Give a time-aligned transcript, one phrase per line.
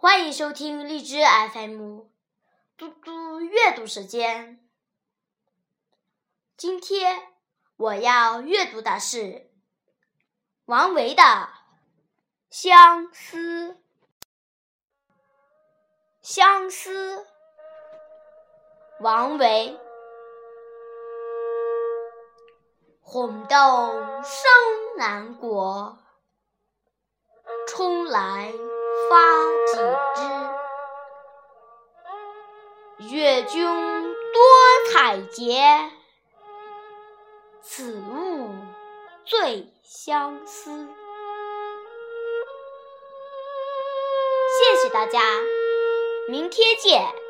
[0.00, 1.16] 欢迎收听荔枝
[1.52, 2.02] FM，
[2.76, 4.64] 嘟嘟阅读时间。
[6.56, 7.20] 今天
[7.76, 9.50] 我要阅读的是
[10.66, 11.22] 王维的
[12.48, 13.72] 《相思》。
[16.22, 17.26] 相思，
[19.00, 19.76] 王维。
[23.00, 23.56] 红豆
[24.22, 25.98] 生南国，
[27.66, 28.52] 春来
[29.10, 29.16] 发
[29.72, 29.78] 几
[32.98, 35.90] 愿君多采撷，
[37.62, 38.50] 此物
[39.24, 40.88] 最相思。
[44.58, 45.20] 谢谢大家，
[46.28, 47.27] 明天见。